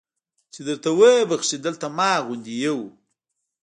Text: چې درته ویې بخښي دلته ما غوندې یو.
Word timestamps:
چې 0.53 0.59
درته 0.67 0.89
ویې 0.97 1.27
بخښي 1.29 1.57
دلته 1.65 1.87
ما 1.97 2.11
غوندې 2.25 2.53
یو. 2.65 2.79